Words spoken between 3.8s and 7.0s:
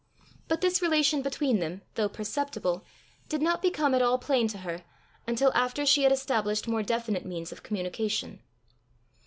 at all plain to her until after she had established more